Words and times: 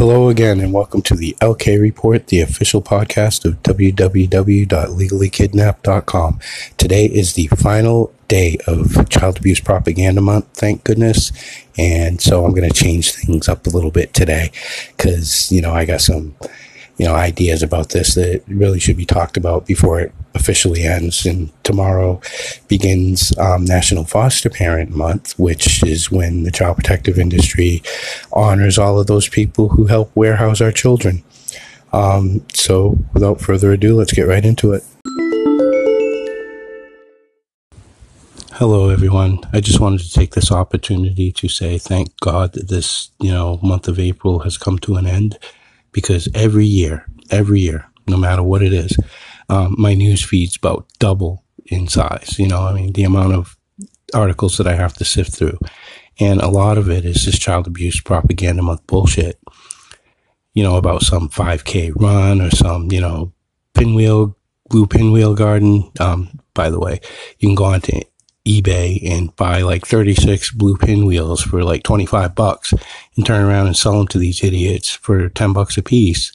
Hello 0.00 0.30
again, 0.30 0.60
and 0.60 0.72
welcome 0.72 1.02
to 1.02 1.14
the 1.14 1.36
LK 1.42 1.78
Report, 1.78 2.28
the 2.28 2.40
official 2.40 2.80
podcast 2.80 3.44
of 3.44 3.62
www.legallykidnapped.com. 3.62 6.38
Today 6.78 7.04
is 7.04 7.34
the 7.34 7.48
final 7.48 8.10
day 8.26 8.56
of 8.66 9.10
Child 9.10 9.36
Abuse 9.36 9.60
Propaganda 9.60 10.22
Month, 10.22 10.46
thank 10.54 10.84
goodness. 10.84 11.32
And 11.76 12.18
so 12.18 12.46
I'm 12.46 12.54
going 12.54 12.66
to 12.66 12.74
change 12.74 13.12
things 13.12 13.46
up 13.46 13.66
a 13.66 13.70
little 13.70 13.90
bit 13.90 14.14
today 14.14 14.52
because, 14.96 15.52
you 15.52 15.60
know, 15.60 15.74
I 15.74 15.84
got 15.84 16.00
some 16.00 16.34
you 16.96 17.06
know, 17.06 17.14
ideas 17.14 17.62
about 17.62 17.90
this 17.90 18.14
that 18.14 18.42
really 18.46 18.78
should 18.78 18.96
be 18.96 19.06
talked 19.06 19.36
about 19.36 19.66
before 19.66 20.00
it 20.00 20.12
officially 20.34 20.84
ends. 20.84 21.26
And 21.26 21.50
tomorrow 21.64 22.20
begins 22.68 23.36
um, 23.38 23.64
National 23.64 24.04
Foster 24.04 24.50
Parent 24.50 24.90
Month, 24.90 25.38
which 25.38 25.82
is 25.82 26.10
when 26.10 26.44
the 26.44 26.50
child 26.50 26.76
protective 26.76 27.18
industry 27.18 27.82
honors 28.32 28.78
all 28.78 28.98
of 29.00 29.06
those 29.06 29.28
people 29.28 29.68
who 29.70 29.86
help 29.86 30.10
warehouse 30.14 30.60
our 30.60 30.72
children. 30.72 31.22
Um, 31.92 32.44
so, 32.52 32.98
without 33.12 33.40
further 33.40 33.72
ado, 33.72 33.96
let's 33.96 34.12
get 34.12 34.28
right 34.28 34.44
into 34.44 34.72
it. 34.72 34.84
Hello, 38.60 38.90
everyone. 38.90 39.38
I 39.54 39.60
just 39.60 39.80
wanted 39.80 40.00
to 40.00 40.12
take 40.12 40.34
this 40.34 40.52
opportunity 40.52 41.32
to 41.32 41.48
say 41.48 41.78
thank 41.78 42.14
God 42.20 42.52
that 42.52 42.68
this, 42.68 43.10
you 43.18 43.32
know, 43.32 43.58
month 43.62 43.88
of 43.88 43.98
April 43.98 44.40
has 44.40 44.58
come 44.58 44.78
to 44.80 44.96
an 44.96 45.06
end 45.06 45.38
because 45.92 46.28
every 46.34 46.66
year, 46.66 47.06
every 47.30 47.60
year, 47.60 47.86
no 48.06 48.18
matter 48.18 48.42
what 48.42 48.62
it 48.62 48.74
is, 48.74 48.96
um, 49.50 49.74
my 49.76 49.94
news 49.94 50.24
feed's 50.24 50.56
about 50.56 50.86
double 50.98 51.44
in 51.66 51.88
size. 51.88 52.38
You 52.38 52.48
know, 52.48 52.62
I 52.62 52.72
mean, 52.72 52.92
the 52.92 53.04
amount 53.04 53.34
of 53.34 53.56
articles 54.14 54.56
that 54.56 54.66
I 54.66 54.74
have 54.74 54.94
to 54.94 55.04
sift 55.04 55.34
through. 55.34 55.58
And 56.18 56.40
a 56.40 56.48
lot 56.48 56.78
of 56.78 56.90
it 56.90 57.04
is 57.04 57.24
just 57.24 57.40
child 57.40 57.66
abuse 57.66 58.00
propaganda 58.00 58.62
month 58.62 58.86
bullshit, 58.86 59.40
you 60.54 60.62
know, 60.62 60.76
about 60.76 61.02
some 61.02 61.28
5K 61.28 61.92
run 61.96 62.40
or 62.40 62.50
some, 62.50 62.92
you 62.92 63.00
know, 63.00 63.32
pinwheel, 63.74 64.36
blue 64.68 64.86
pinwheel 64.86 65.34
garden. 65.34 65.90
Um, 65.98 66.40
by 66.54 66.68
the 66.70 66.80
way, 66.80 67.00
you 67.38 67.48
can 67.48 67.54
go 67.54 67.64
onto 67.64 68.00
eBay 68.46 69.08
and 69.08 69.34
buy 69.36 69.62
like 69.62 69.86
36 69.86 70.52
blue 70.52 70.76
pinwheels 70.76 71.42
for 71.42 71.62
like 71.62 71.82
25 71.82 72.34
bucks 72.34 72.72
and 73.16 73.26
turn 73.26 73.44
around 73.44 73.66
and 73.66 73.76
sell 73.76 73.96
them 73.96 74.08
to 74.08 74.18
these 74.18 74.42
idiots 74.42 74.90
for 74.90 75.28
10 75.28 75.52
bucks 75.52 75.76
a 75.78 75.82
piece. 75.82 76.32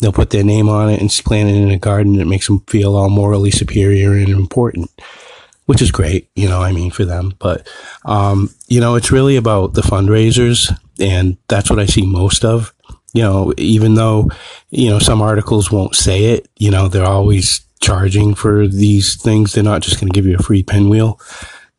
They'll 0.00 0.12
put 0.12 0.30
their 0.30 0.44
name 0.44 0.68
on 0.68 0.90
it 0.90 1.00
and 1.00 1.10
plant 1.24 1.48
it 1.48 1.56
in 1.56 1.70
a 1.70 1.78
garden 1.78 2.20
It 2.20 2.26
makes 2.26 2.46
them 2.46 2.60
feel 2.66 2.96
all 2.96 3.08
morally 3.08 3.50
superior 3.50 4.12
and 4.12 4.28
important, 4.28 4.90
which 5.64 5.80
is 5.80 5.90
great, 5.90 6.28
you 6.34 6.48
know, 6.48 6.62
I 6.62 6.72
mean, 6.72 6.90
for 6.90 7.04
them. 7.04 7.34
But, 7.38 7.66
um, 8.04 8.50
you 8.68 8.80
know, 8.80 8.94
it's 8.94 9.10
really 9.10 9.36
about 9.36 9.74
the 9.74 9.82
fundraisers 9.82 10.76
and 11.00 11.36
that's 11.48 11.70
what 11.70 11.78
I 11.78 11.86
see 11.86 12.06
most 12.06 12.44
of. 12.44 12.74
You 13.14 13.22
know, 13.22 13.54
even 13.56 13.94
though, 13.94 14.30
you 14.70 14.90
know, 14.90 14.98
some 14.98 15.22
articles 15.22 15.70
won't 15.70 15.94
say 15.94 16.26
it, 16.34 16.48
you 16.58 16.70
know, 16.70 16.88
they're 16.88 17.06
always 17.06 17.60
charging 17.80 18.34
for 18.34 18.66
these 18.68 19.20
things. 19.20 19.52
They're 19.52 19.64
not 19.64 19.82
just 19.82 19.98
going 19.98 20.12
to 20.12 20.14
give 20.14 20.26
you 20.26 20.36
a 20.36 20.42
free 20.42 20.62
pinwheel. 20.62 21.18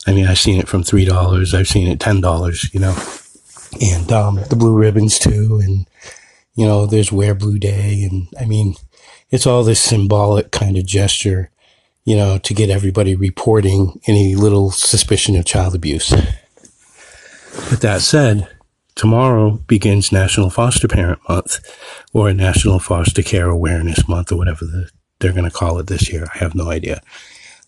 I 0.08 0.14
mean, 0.14 0.26
I've 0.26 0.40
seen 0.40 0.60
it 0.60 0.68
from 0.68 0.84
three 0.84 1.06
dollars. 1.06 1.54
I've 1.54 1.68
seen 1.68 1.88
it 1.88 2.00
ten 2.00 2.22
dollars. 2.22 2.74
You 2.74 2.80
know, 2.80 2.98
and 3.82 4.12
um, 4.12 4.36
the 4.50 4.56
blue 4.56 4.76
ribbons 4.76 5.20
too. 5.20 5.62
And 5.64 5.88
you 6.58 6.66
know, 6.66 6.86
there's 6.86 7.12
Wear 7.12 7.36
Blue 7.36 7.60
Day, 7.60 8.04
and 8.04 8.28
I 8.40 8.46
mean, 8.46 8.76
it's 9.30 9.46
all 9.48 9.64
this 9.64 9.80
symbolic 9.80 10.52
kind 10.52 10.78
of 10.78 10.86
gesture. 10.86 11.52
You 12.04 12.16
know, 12.16 12.38
to 12.38 12.54
get 12.54 12.70
everybody 12.70 13.16
reporting 13.16 14.00
any 14.08 14.34
little 14.36 14.72
suspicion 14.72 15.36
of 15.36 15.44
child 15.44 15.76
abuse. 15.76 16.10
But 17.70 17.82
that 17.82 18.00
said, 18.00 18.48
tomorrow 18.96 19.52
begins 19.68 20.12
National 20.12 20.50
Foster 20.50 20.88
Parent 20.88 21.20
Month 21.28 21.60
or 22.14 22.34
National 22.34 22.80
Foster 22.80 23.22
Care 23.22 23.50
Awareness 23.50 24.08
Month 24.08 24.32
or 24.32 24.38
whatever 24.38 24.64
the 24.64 24.90
they're 25.20 25.34
going 25.34 25.44
to 25.44 25.52
call 25.52 25.80
it 25.80 25.88
this 25.88 26.12
year. 26.12 26.28
I 26.34 26.38
have 26.40 26.56
no 26.56 26.70
idea. 26.70 27.02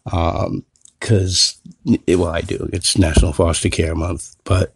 Because, 0.06 1.60
um, 1.88 1.98
well, 2.08 2.28
I 2.28 2.42
do. 2.42 2.70
It's 2.72 2.98
National 2.98 3.34
Foster 3.34 3.70
Care 3.70 3.96
Month, 3.96 4.36
but 4.44 4.76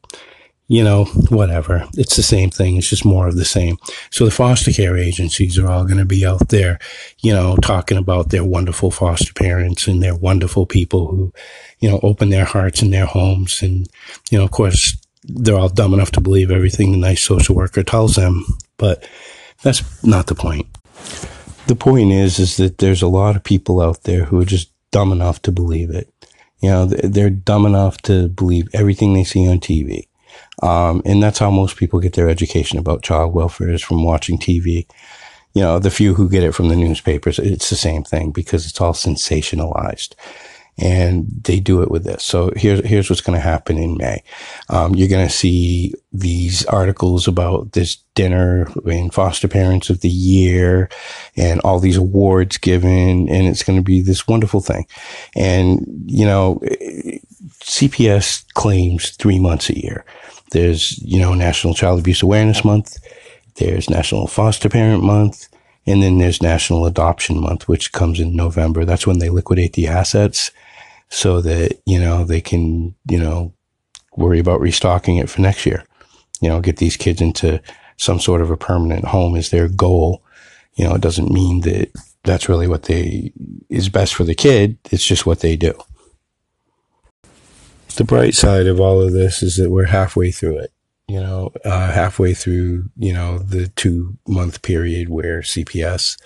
you 0.68 0.84
know, 0.84 1.06
whatever. 1.30 1.88
It's 1.96 2.16
the 2.16 2.24
same 2.24 2.50
thing. 2.50 2.78
It's 2.78 2.90
just 2.90 3.06
more 3.06 3.28
of 3.28 3.36
the 3.36 3.46
same. 3.46 3.78
So 4.12 4.26
the 4.26 4.32
foster 4.32 4.72
care 4.72 4.98
agencies 4.98 5.58
are 5.58 5.68
all 5.68 5.86
going 5.86 5.98
to 5.98 6.06
be 6.06 6.26
out 6.26 6.50
there, 6.50 6.80
you 7.22 7.34
know, 7.34 7.56
talking 7.58 7.98
about 7.98 8.30
their 8.30 8.44
wonderful 8.44 8.92
foster 8.92 9.34
parents 9.34 9.88
and 9.88 10.02
their 10.02 10.16
wonderful 10.16 10.66
people 10.66 11.08
who, 11.08 11.34
you 11.80 11.90
know, 11.90 12.00
open 12.04 12.30
their 12.30 12.46
hearts 12.46 12.82
and 12.82 12.94
their 12.94 13.06
homes. 13.06 13.62
And, 13.62 13.88
you 14.30 14.38
know, 14.38 14.44
of 14.44 14.52
course, 14.52 14.98
they're 15.24 15.58
all 15.58 15.70
dumb 15.70 15.94
enough 15.94 16.12
to 16.12 16.22
believe 16.22 16.52
everything 16.52 16.92
the 16.92 16.98
nice 16.98 17.24
social 17.24 17.56
worker 17.56 17.84
tells 17.84 18.16
them, 18.16 18.44
but 18.78 19.08
that's 19.62 20.04
not 20.04 20.28
the 20.28 20.36
point 20.36 20.68
the 21.68 21.76
point 21.76 22.12
is, 22.12 22.40
is 22.40 22.58
that 22.58 22.78
there's 22.80 23.02
a 23.02 23.08
lot 23.08 23.36
of 23.36 23.44
people 23.44 23.82
out 23.82 24.04
there 24.04 24.26
who 24.26 24.40
are 24.42 24.46
just 24.46 24.72
dumb 24.92 25.12
enough 25.12 25.42
to 25.44 25.52
believe 25.52 25.90
it. 25.90 26.14
You 26.62 26.70
know, 26.70 26.86
they're 26.86 27.30
dumb 27.30 27.66
enough 27.66 27.98
to 28.04 28.30
believe 28.30 28.68
everything 28.74 29.14
they 29.14 29.24
see 29.24 29.48
on 29.48 29.60
TV. 29.60 30.08
Um, 30.62 31.02
and 31.06 31.22
that's 31.22 31.40
how 31.40 31.52
most 31.52 31.78
people 31.78 32.00
get 32.00 32.14
their 32.14 32.30
education 32.30 32.80
about 32.80 33.04
child 33.04 33.34
welfare 33.34 33.70
is 33.70 33.82
from 33.82 34.04
watching 34.04 34.38
TV. 34.38 34.86
You 35.54 35.62
know, 35.62 35.80
the 35.80 35.92
few 35.92 36.16
who 36.16 36.30
get 36.30 36.44
it 36.44 36.54
from 36.54 36.70
the 36.70 36.76
newspapers, 36.76 37.38
it's 37.40 37.70
the 37.70 37.76
same 37.76 38.04
thing 38.04 38.32
because 38.32 38.66
it's 38.66 38.82
all 38.82 38.94
sensationalized 38.94 40.16
and 40.78 41.28
they 41.44 41.60
do 41.60 41.82
it 41.82 41.92
with 41.92 42.04
this. 42.04 42.24
So 42.24 42.52
here's 42.56 42.86
here's 42.86 43.10
what's 43.10 43.22
going 43.22 43.38
to 43.38 43.44
happen 43.44 43.78
in 43.78 43.98
May. 43.98 44.24
Um, 44.70 44.96
you're 44.96 45.08
going 45.08 45.28
to 45.28 45.34
see 45.34 45.94
these 46.12 46.66
articles 46.66 47.28
about 47.28 47.74
this 47.74 47.98
dinner 48.16 48.68
in 48.86 49.10
foster 49.10 49.48
parents 49.48 49.90
of 49.90 50.02
the 50.02 50.10
year, 50.10 50.90
and 51.36 51.60
all 51.62 51.80
these 51.80 51.98
awards 51.98 52.58
given, 52.58 53.30
and 53.30 53.48
it's 53.48 53.64
going 53.64 53.78
to 53.78 53.84
be 53.84 54.02
this 54.02 54.28
wonderful 54.28 54.62
thing. 54.62 54.88
And 55.36 55.86
you 56.06 56.26
know, 56.26 56.60
CPS 57.62 58.46
claims 58.54 59.12
three 59.12 59.40
months 59.40 59.70
a 59.70 59.80
year. 59.80 60.06
There's 60.52 60.98
you 61.00 61.20
know 61.20 61.34
National 61.34 61.74
Child 61.74 62.00
Abuse 62.00 62.24
Awareness 62.24 62.66
Month. 62.66 62.98
There's 63.56 63.90
National 63.90 64.28
Foster 64.28 64.70
Parent 64.70 65.04
Month. 65.04 65.50
And 65.86 66.02
then 66.02 66.18
there's 66.18 66.42
National 66.42 66.86
Adoption 66.86 67.42
Month, 67.42 67.68
which 67.68 67.92
comes 67.92 68.20
in 68.20 68.36
November. 68.36 68.86
That's 68.86 69.06
when 69.06 69.20
they 69.20 69.30
liquidate 69.30 69.74
the 69.74 69.88
assets 69.88 70.52
so 71.10 71.42
that, 71.42 71.80
you 71.86 72.00
know, 72.00 72.24
they 72.24 72.42
can, 72.42 72.96
you 73.10 73.20
know, 73.20 73.54
worry 74.16 74.40
about 74.40 74.62
restocking 74.62 75.18
it 75.18 75.30
for 75.30 75.42
next 75.42 75.66
year. 75.66 75.86
You 76.42 76.50
know, 76.50 76.62
get 76.62 76.78
these 76.78 76.98
kids 76.98 77.22
into 77.22 77.62
some 77.98 78.20
sort 78.20 78.42
of 78.42 78.50
a 78.50 78.58
permanent 78.58 79.06
home 79.06 79.36
is 79.36 79.50
their 79.50 79.68
goal. 79.68 80.24
You 80.76 80.86
know, 80.86 80.96
it 80.96 81.02
doesn't 81.02 81.32
mean 81.32 81.62
that 81.62 81.92
that's 82.24 82.50
really 82.50 82.68
what 82.68 82.84
they 82.84 83.32
is 83.70 83.90
best 83.90 84.16
for 84.16 84.24
the 84.24 84.36
kid. 84.36 84.78
It's 84.92 85.06
just 85.06 85.26
what 85.26 85.42
they 85.42 85.56
do. 85.56 85.74
The 87.96 88.04
bright 88.04 88.34
side 88.34 88.66
of 88.66 88.80
all 88.80 89.02
of 89.02 89.14
this 89.14 89.44
is 89.44 89.58
that 89.58 89.70
we're 89.70 89.86
halfway 89.86 90.32
through 90.32 90.58
it. 90.58 90.73
You 91.08 91.20
know, 91.20 91.52
uh, 91.66 91.92
halfway 91.92 92.34
through, 92.34 92.90
you 92.98 93.14
know, 93.14 93.38
the 93.38 93.68
two 93.68 94.18
month 94.28 94.62
period 94.62 95.10
where 95.10 95.42
CPS 95.42 96.18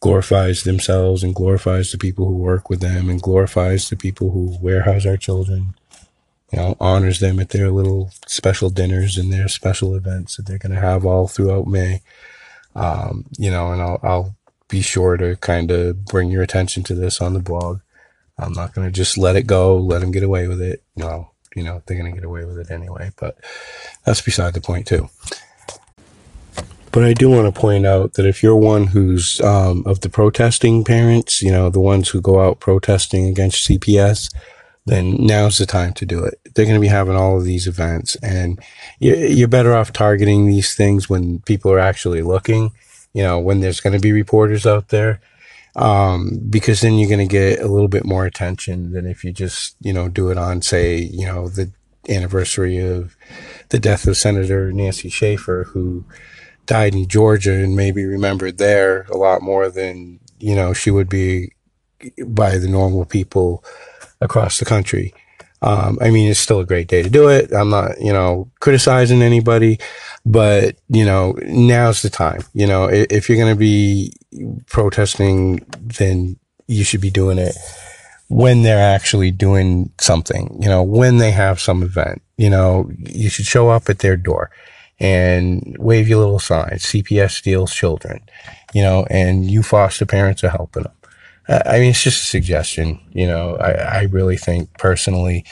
glorifies 0.00 0.62
themselves 0.62 1.22
and 1.22 1.34
glorifies 1.34 1.92
the 1.92 1.98
people 1.98 2.26
who 2.26 2.36
work 2.36 2.70
with 2.70 2.80
them 2.80 3.10
and 3.10 3.20
glorifies 3.20 3.88
the 3.88 3.96
people 3.96 4.30
who 4.30 4.56
warehouse 4.60 5.04
our 5.04 5.16
children. 5.16 5.74
You 6.52 6.58
know, 6.58 6.76
honors 6.80 7.20
them 7.20 7.38
at 7.40 7.50
their 7.50 7.70
little 7.70 8.10
special 8.26 8.70
dinners 8.70 9.18
and 9.18 9.30
their 9.30 9.48
special 9.48 9.94
events 9.94 10.36
that 10.36 10.46
they're 10.46 10.58
going 10.58 10.74
to 10.74 10.80
have 10.80 11.04
all 11.04 11.28
throughout 11.28 11.66
May. 11.66 12.00
Um, 12.74 13.26
you 13.36 13.50
know, 13.50 13.72
and 13.72 13.82
I'll, 13.82 14.00
I'll 14.02 14.36
be 14.68 14.80
sure 14.80 15.16
to 15.16 15.36
kind 15.36 15.70
of 15.70 16.04
bring 16.06 16.30
your 16.30 16.42
attention 16.42 16.84
to 16.84 16.94
this 16.94 17.20
on 17.20 17.34
the 17.34 17.40
blog. 17.40 17.80
I'm 18.38 18.52
not 18.52 18.72
going 18.72 18.86
to 18.86 18.92
just 18.92 19.18
let 19.18 19.36
it 19.36 19.46
go, 19.46 19.76
let 19.76 20.00
them 20.00 20.12
get 20.12 20.22
away 20.22 20.46
with 20.46 20.62
it. 20.62 20.82
No, 20.96 21.30
you 21.58 21.64
know, 21.64 21.82
they're 21.84 21.98
going 21.98 22.10
to 22.10 22.16
get 22.16 22.24
away 22.24 22.44
with 22.44 22.58
it 22.58 22.70
anyway, 22.70 23.10
but 23.18 23.36
that's 24.04 24.22
beside 24.22 24.54
the 24.54 24.60
point 24.60 24.86
too. 24.86 25.10
But 26.90 27.04
I 27.04 27.12
do 27.12 27.28
want 27.28 27.52
to 27.52 27.60
point 27.60 27.84
out 27.84 28.14
that 28.14 28.26
if 28.26 28.42
you're 28.42 28.56
one 28.56 28.86
who's 28.86 29.40
um, 29.42 29.82
of 29.86 30.00
the 30.00 30.08
protesting 30.08 30.84
parents, 30.84 31.42
you 31.42 31.52
know, 31.52 31.68
the 31.68 31.80
ones 31.80 32.08
who 32.08 32.20
go 32.20 32.40
out 32.40 32.60
protesting 32.60 33.26
against 33.26 33.68
CPS, 33.68 34.32
then 34.86 35.16
now's 35.18 35.58
the 35.58 35.66
time 35.66 35.92
to 35.94 36.06
do 36.06 36.24
it. 36.24 36.40
They're 36.54 36.64
going 36.64 36.76
to 36.76 36.80
be 36.80 36.88
having 36.88 37.14
all 37.14 37.36
of 37.36 37.44
these 37.44 37.66
events, 37.66 38.16
and 38.16 38.58
you're 38.98 39.48
better 39.48 39.74
off 39.74 39.92
targeting 39.92 40.46
these 40.46 40.74
things 40.74 41.10
when 41.10 41.40
people 41.40 41.70
are 41.70 41.78
actually 41.78 42.22
looking. 42.22 42.72
You 43.12 43.22
know, 43.22 43.38
when 43.38 43.60
there's 43.60 43.80
going 43.80 43.92
to 43.92 44.00
be 44.00 44.12
reporters 44.12 44.66
out 44.66 44.88
there, 44.88 45.20
um, 45.78 46.40
because 46.50 46.80
then 46.80 46.94
you're 46.94 47.08
going 47.08 47.26
to 47.26 47.32
get 47.32 47.60
a 47.60 47.68
little 47.68 47.88
bit 47.88 48.04
more 48.04 48.26
attention 48.26 48.92
than 48.92 49.06
if 49.06 49.22
you 49.22 49.32
just, 49.32 49.76
you 49.80 49.92
know, 49.92 50.08
do 50.08 50.30
it 50.30 50.36
on, 50.36 50.60
say, 50.60 50.98
you 50.98 51.24
know, 51.24 51.48
the 51.48 51.70
anniversary 52.08 52.78
of 52.78 53.16
the 53.68 53.78
death 53.78 54.06
of 54.08 54.16
Senator 54.16 54.72
Nancy 54.72 55.08
Schaefer, 55.08 55.64
who 55.68 56.04
died 56.66 56.94
in 56.94 57.06
Georgia 57.06 57.52
and 57.52 57.76
maybe 57.76 58.04
remembered 58.04 58.58
there 58.58 59.02
a 59.10 59.16
lot 59.16 59.40
more 59.40 59.70
than, 59.70 60.18
you 60.40 60.56
know, 60.56 60.72
she 60.72 60.90
would 60.90 61.08
be 61.08 61.52
by 62.26 62.58
the 62.58 62.68
normal 62.68 63.04
people 63.04 63.64
across 64.20 64.58
the 64.58 64.64
country. 64.64 65.14
Um, 65.60 65.98
I 66.00 66.10
mean, 66.10 66.30
it's 66.30 66.40
still 66.40 66.60
a 66.60 66.66
great 66.66 66.88
day 66.88 67.02
to 67.02 67.10
do 67.10 67.28
it. 67.28 67.52
I'm 67.52 67.70
not, 67.70 68.00
you 68.00 68.12
know, 68.12 68.50
criticizing 68.60 69.22
anybody, 69.22 69.78
but 70.24 70.76
you 70.88 71.04
know, 71.04 71.36
now's 71.42 72.02
the 72.02 72.10
time. 72.10 72.42
You 72.54 72.66
know, 72.66 72.88
if 72.88 73.28
you're 73.28 73.38
going 73.38 73.54
to 73.54 73.58
be 73.58 74.12
protesting, 74.66 75.66
then 75.80 76.38
you 76.66 76.84
should 76.84 77.00
be 77.00 77.10
doing 77.10 77.38
it 77.38 77.56
when 78.28 78.62
they're 78.62 78.94
actually 78.94 79.30
doing 79.30 79.90
something, 79.98 80.58
you 80.60 80.68
know, 80.68 80.82
when 80.82 81.16
they 81.16 81.30
have 81.30 81.58
some 81.58 81.82
event, 81.82 82.22
you 82.36 82.50
know, 82.50 82.90
you 82.98 83.30
should 83.30 83.46
show 83.46 83.70
up 83.70 83.88
at 83.88 84.00
their 84.00 84.16
door 84.16 84.50
and 85.00 85.76
wave 85.78 86.08
your 86.08 86.18
little 86.18 86.38
sign. 86.38 86.72
CPS 86.72 87.32
steals 87.32 87.74
children, 87.74 88.20
you 88.74 88.82
know, 88.82 89.06
and 89.10 89.50
you 89.50 89.62
foster 89.62 90.04
parents 90.04 90.44
are 90.44 90.50
helping 90.50 90.82
them. 90.82 90.92
I 91.48 91.78
mean, 91.78 91.90
it's 91.90 92.02
just 92.02 92.22
a 92.22 92.26
suggestion, 92.26 93.00
you 93.12 93.26
know, 93.26 93.56
I, 93.56 93.70
I 93.70 94.02
really 94.04 94.36
think 94.36 94.76
personally 94.76 95.44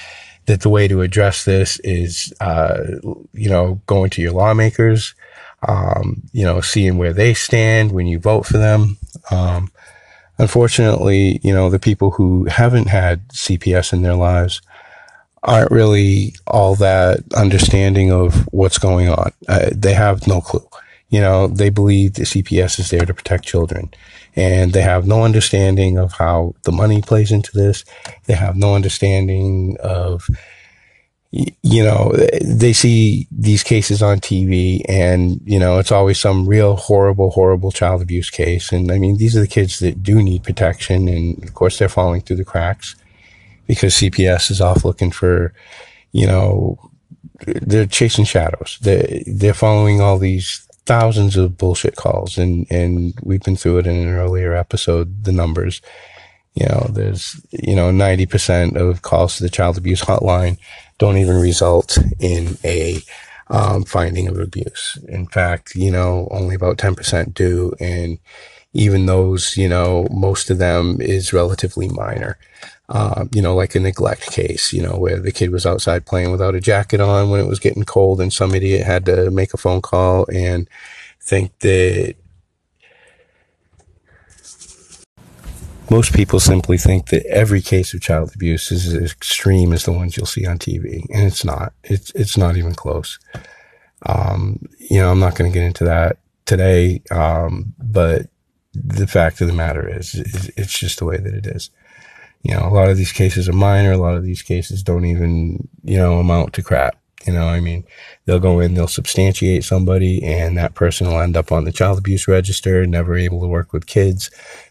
that 0.45 0.61
the 0.61 0.69
way 0.69 0.89
to 0.89 1.01
address 1.01 1.45
this 1.45 1.81
is, 1.81 2.33
uh, 2.41 2.79
you 3.33 3.49
know, 3.49 3.81
going 3.87 4.11
to 4.11 4.23
your 4.23 4.33
lawmakers, 4.33 5.15
um, 5.67 6.23
you 6.33 6.45
know, 6.45 6.61
seeing 6.61 6.99
where 6.99 7.13
they 7.13 7.35
stand 7.35 7.93
when 7.93 8.07
you 8.07 8.19
vote 8.19 8.47
for 8.47 8.59
them. 8.59 8.99
Um, 9.31 9.73
unfortunately, 10.39 11.41
you 11.43 11.53
know, 11.53 11.71
the 11.71 11.79
people 11.79 12.11
who 12.13 12.45
haven't 12.45 12.89
had 12.89 13.27
CPS 13.29 13.93
in 13.93 14.03
their 14.03 14.15
lives 14.15 14.61
aren't 15.43 15.71
really 15.71 16.35
all 16.47 16.75
that 16.77 17.21
understanding 17.35 18.13
of 18.13 18.47
what's 18.53 18.79
going 18.79 19.09
on. 19.09 19.33
Uh, 19.49 19.71
they 19.73 19.95
have 19.95 20.27
no 20.27 20.41
clue. 20.41 20.69
You 21.09 21.21
know, 21.21 21.47
they 21.47 21.71
believe 21.71 22.15
the 22.15 22.25
CPS 22.25 22.81
is 22.81 22.91
there 22.91 23.07
to 23.07 23.15
protect 23.15 23.45
children 23.45 23.93
and 24.37 24.75
they 24.75 24.83
have 24.83 25.07
no 25.07 25.25
understanding 25.25 25.97
of 25.97 26.13
how 26.13 26.55
the 26.65 26.73
money 26.73 27.01
plays 27.01 27.33
into 27.33 27.51
this. 27.53 27.85
They 28.27 28.35
have 28.35 28.55
no 28.55 28.75
understanding 28.75 29.79
of, 29.81 30.29
you 31.31 31.83
know, 31.83 32.13
they 32.43 32.75
see 32.75 33.27
these 33.31 33.63
cases 33.63 34.03
on 34.03 34.21
TV 34.21 34.83
and, 34.89 35.41
you 35.45 35.59
know, 35.59 35.79
it's 35.79 35.91
always 35.91 36.19
some 36.19 36.47
real 36.47 36.77
horrible, 36.77 37.31
horrible 37.31 37.73
child 37.73 38.03
abuse 38.03 38.29
case. 38.29 38.73
And 38.73 38.93
I 38.93 38.99
mean, 38.99 39.17
these 39.17 39.35
are 39.37 39.41
the 39.41 39.47
kids 39.47 39.79
that 39.79 40.03
do 40.03 40.23
need 40.23 40.45
protection. 40.45 41.09
And 41.09 41.43
of 41.43 41.55
course, 41.55 41.79
they're 41.79 41.89
falling 41.89 42.21
through 42.21 42.37
the 42.37 42.45
cracks 42.45 42.95
because 43.67 43.95
CPS 43.95 44.51
is 44.51 44.61
off 44.61 44.85
looking 44.85 45.11
for, 45.11 45.55
you 46.13 46.27
know, 46.27 46.79
they're 47.47 47.87
chasing 47.87 48.25
shadows. 48.25 48.79
They're, 48.83 49.23
they're 49.27 49.55
following 49.55 50.01
all 50.01 50.19
these 50.19 50.66
thousands 50.87 51.37
of 51.37 51.59
bullshit 51.59 51.97
calls. 51.97 52.39
And, 52.39 52.67
and 52.71 53.15
we've 53.23 53.43
been 53.43 53.57
through 53.57 53.79
it 53.79 53.87
in 53.87 53.97
an 53.97 54.15
earlier 54.15 54.55
episode, 54.55 55.25
the 55.25 55.33
numbers. 55.33 55.83
You 56.55 56.67
know, 56.67 56.87
there's, 56.91 57.39
you 57.51 57.77
know, 57.77 57.91
90% 57.91 58.77
of 58.77 59.03
calls 59.03 59.37
to 59.37 59.43
the 59.43 59.51
child 59.51 59.77
abuse 59.77 60.01
hotline 60.01 60.59
don't 60.99 61.19
even 61.19 61.37
result 61.37 61.99
in 62.19 62.57
a 62.65 63.01
um, 63.49 63.85
finding 63.85 64.29
of 64.29 64.39
abuse. 64.39 64.99
In 65.09 65.27
fact, 65.27 65.75
you 65.75 65.91
know, 65.91 66.29
only 66.31 66.55
about 66.55 66.79
10% 66.79 67.35
do. 67.35 67.75
And 67.79 68.19
even 68.73 69.07
those, 69.07 69.57
you 69.57 69.69
know, 69.69 70.07
most 70.11 70.51
of 70.51 70.59
them 70.59 71.01
is 71.01 71.33
relatively 71.33 71.89
minor. 71.89 72.39
Uh, 72.89 73.25
you 73.33 73.43
know, 73.43 73.55
like 73.55 73.75
a 73.75 73.81
neglect 73.81 74.31
case, 74.31 74.73
you 74.73 74.81
know, 74.81 74.97
where 74.97 75.19
the 75.19 75.33
kid 75.33 75.51
was 75.51 75.67
outside 75.67 76.07
playing 76.07 76.31
without 76.31 76.55
a 76.55 76.61
jacket 76.61 77.01
on 77.01 77.31
when 77.31 77.41
it 77.41 77.49
was 77.49 77.59
getting 77.59 77.85
cold 77.85 78.21
and 78.21 78.33
some 78.33 78.55
idiot 78.55 78.87
had 78.87 79.05
to 79.05 79.29
make 79.33 79.53
a 79.53 79.57
phone 79.57 79.83
call 79.83 80.25
and 80.33 80.69
think 81.21 81.59
that 81.59 82.15
most 85.91 86.13
people 86.13 86.41
simply 86.41 86.79
think 86.79 87.09
that 87.09 87.25
every 87.27 87.61
case 87.61 87.95
of 87.95 88.01
child 88.01 88.33
abuse 88.35 88.73
is 88.73 88.93
as 88.93 89.13
extreme 89.13 89.73
as 89.73 89.85
the 89.85 89.93
ones 89.93 90.17
you'll 90.17 90.27
see 90.27 90.47
on 90.47 90.59
TV, 90.59 91.05
and 91.13 91.25
it's 91.25 91.45
not. 91.45 91.73
It's 91.85 92.11
it's 92.13 92.37
not 92.37 92.57
even 92.57 92.75
close. 92.75 93.19
Um, 94.03 94.69
you 94.79 94.99
know, 95.01 95.11
I'm 95.11 95.21
not 95.21 95.37
going 95.37 95.51
to 95.51 95.55
get 95.57 95.67
into 95.67 95.85
that 95.85 96.19
today, 96.45 97.03
um, 97.11 97.75
but 97.79 98.29
the 98.75 99.07
fact 99.07 99.41
of 99.41 99.47
the 99.47 99.55
matter 99.55 99.89
is, 99.89 100.15
is, 100.15 100.51
it's 100.57 100.79
just 100.79 100.99
the 100.99 101.05
way 101.05 101.17
that 101.17 101.35
it 101.35 101.47
is. 101.47 101.71
You 102.47 102.55
know, 102.55 102.69
a 102.69 102.71
lot 102.71 102.89
of 102.89 102.97
these 102.97 103.11
cases 103.11 103.49
are 103.49 103.53
minor. 103.53 103.91
A 103.91 103.99
lot 103.99 104.15
of 104.15 104.23
these 104.23 104.41
cases 104.41 104.85
don't 104.85 105.05
even, 105.05 105.67
you 105.83 105.97
know, 105.97 106.21
amount 106.21 106.53
to 106.53 106.63
crap. 106.63 106.97
You 107.27 107.33
know, 107.33 107.49
I 107.49 107.59
mean, 107.59 107.85
they'll 108.25 108.39
go 108.39 108.61
in, 108.61 108.75
they'll 108.75 108.87
substantiate 108.87 109.65
somebody, 109.65 110.23
and 110.23 110.57
that 110.57 110.77
person 110.77 111.09
will 111.09 111.21
end 111.21 111.37
up 111.37 111.51
on 111.51 111.65
the 111.65 111.73
child 111.73 111.99
abuse 111.99 112.29
register, 112.29 112.87
never 112.87 113.17
able 113.17 113.41
to 113.41 113.49
work 113.49 113.73
with 113.73 113.89
kids, 113.89 114.31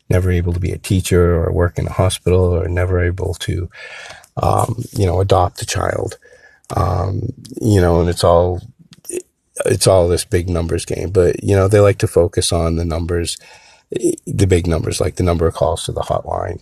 never 0.10 0.32
able 0.32 0.54
to 0.54 0.60
be 0.60 0.72
a 0.72 0.78
teacher 0.78 1.36
or 1.36 1.52
work 1.52 1.78
in 1.78 1.86
a 1.86 1.92
hospital 1.92 2.40
or 2.40 2.70
never 2.70 3.04
able 3.04 3.34
to, 3.34 3.70
um, 4.42 4.82
you 4.94 5.06
know, 5.06 5.20
adopt 5.20 5.62
a 5.62 5.66
child. 5.66 6.18
Um, 6.78 7.34
you 7.60 7.82
know, 7.82 8.00
and 8.00 8.10
it's 8.10 8.24
all, 8.24 8.62
it's 9.66 9.88
all 9.88 10.08
this 10.08 10.24
big 10.24 10.48
numbers 10.48 10.86
game, 10.86 11.10
but 11.10 11.44
you 11.44 11.58
know, 11.58 11.68
they 11.68 11.82
like 11.82 11.98
to 11.98 12.08
focus 12.08 12.54
on 12.54 12.78
the 12.78 12.86
numbers, 12.86 13.38
the 13.92 14.48
big 14.48 14.66
numbers, 14.66 15.02
like 15.02 15.18
the 15.18 15.24
number 15.24 15.46
of 15.46 15.56
calls 15.56 15.84
to 15.86 15.92
the 15.92 16.02
hotline, 16.02 16.62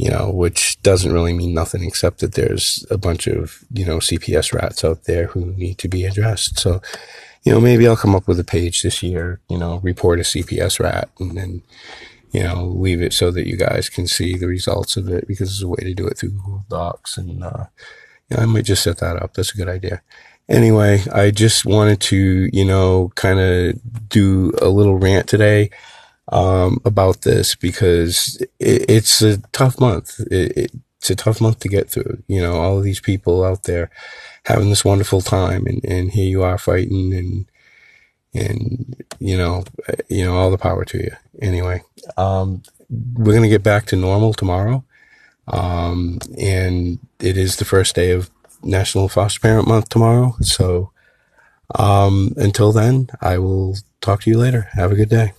you 0.00 0.08
know, 0.08 0.30
which 0.30 0.80
doesn't 0.82 1.12
really 1.12 1.34
mean 1.34 1.52
nothing 1.52 1.84
except 1.84 2.20
that 2.20 2.32
there's 2.32 2.86
a 2.90 2.96
bunch 2.96 3.26
of, 3.26 3.62
you 3.70 3.84
know, 3.84 3.98
CPS 3.98 4.54
rats 4.54 4.82
out 4.82 5.04
there 5.04 5.26
who 5.26 5.52
need 5.56 5.76
to 5.76 5.88
be 5.88 6.06
addressed. 6.06 6.58
So, 6.58 6.80
you 7.42 7.52
know, 7.52 7.60
maybe 7.60 7.86
I'll 7.86 7.98
come 7.98 8.14
up 8.14 8.26
with 8.26 8.40
a 8.40 8.44
page 8.44 8.80
this 8.80 9.02
year, 9.02 9.40
you 9.50 9.58
know, 9.58 9.76
report 9.80 10.18
a 10.18 10.22
CPS 10.22 10.80
rat 10.80 11.10
and 11.18 11.36
then, 11.36 11.62
you 12.32 12.42
know, 12.42 12.64
leave 12.64 13.02
it 13.02 13.12
so 13.12 13.30
that 13.30 13.46
you 13.46 13.58
guys 13.58 13.90
can 13.90 14.06
see 14.06 14.38
the 14.38 14.46
results 14.46 14.96
of 14.96 15.06
it 15.10 15.28
because 15.28 15.50
there's 15.50 15.62
a 15.62 15.68
way 15.68 15.82
to 15.82 15.92
do 15.92 16.06
it 16.06 16.16
through 16.16 16.30
Google 16.30 16.64
Docs. 16.70 17.18
And, 17.18 17.44
uh, 17.44 17.66
you 18.30 18.38
know, 18.38 18.42
I 18.44 18.46
might 18.46 18.64
just 18.64 18.82
set 18.82 18.98
that 18.98 19.22
up. 19.22 19.34
That's 19.34 19.52
a 19.52 19.58
good 19.58 19.68
idea. 19.68 20.00
Anyway, 20.48 21.02
I 21.12 21.30
just 21.30 21.66
wanted 21.66 22.00
to, 22.00 22.48
you 22.50 22.64
know, 22.64 23.12
kind 23.16 23.38
of 23.38 24.08
do 24.08 24.52
a 24.62 24.70
little 24.70 24.96
rant 24.96 25.28
today, 25.28 25.68
um, 26.30 26.80
about 26.84 27.22
this 27.22 27.54
because 27.54 28.40
it, 28.58 28.90
it's 28.90 29.20
a 29.22 29.38
tough 29.52 29.78
month. 29.80 30.20
It, 30.30 30.72
it's 30.98 31.10
a 31.10 31.16
tough 31.16 31.40
month 31.40 31.60
to 31.60 31.68
get 31.68 31.90
through. 31.90 32.22
You 32.28 32.40
know, 32.40 32.54
all 32.54 32.78
of 32.78 32.84
these 32.84 33.00
people 33.00 33.44
out 33.44 33.64
there 33.64 33.90
having 34.44 34.70
this 34.70 34.84
wonderful 34.84 35.20
time 35.20 35.66
and, 35.66 35.84
and 35.84 36.10
here 36.10 36.28
you 36.28 36.42
are 36.42 36.58
fighting 36.58 37.12
and, 37.14 37.46
and 38.32 39.04
you 39.18 39.36
know, 39.36 39.64
you 40.08 40.24
know, 40.24 40.36
all 40.36 40.50
the 40.50 40.58
power 40.58 40.84
to 40.84 40.98
you. 40.98 41.12
Anyway, 41.42 41.82
um, 42.16 42.62
we're 42.88 43.32
going 43.32 43.42
to 43.42 43.48
get 43.48 43.62
back 43.62 43.86
to 43.86 43.96
normal 43.96 44.32
tomorrow. 44.32 44.84
Um, 45.48 46.18
and 46.38 46.98
it 47.18 47.36
is 47.36 47.56
the 47.56 47.64
first 47.64 47.94
day 47.94 48.12
of 48.12 48.30
National 48.62 49.08
Foster 49.08 49.40
Parent 49.40 49.66
Month 49.66 49.88
tomorrow. 49.88 50.36
So, 50.40 50.92
um, 51.74 52.34
until 52.36 52.72
then, 52.72 53.08
I 53.20 53.38
will 53.38 53.76
talk 54.00 54.22
to 54.22 54.30
you 54.30 54.38
later. 54.38 54.68
Have 54.72 54.92
a 54.92 54.96
good 54.96 55.08
day. 55.08 55.32